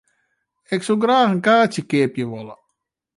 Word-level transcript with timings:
Ik 0.73 0.81
soe 0.85 1.01
graach 1.03 1.33
in 1.33 1.45
kaartsje 1.47 1.81
keapje 1.91 2.25
wolle. 2.31 2.55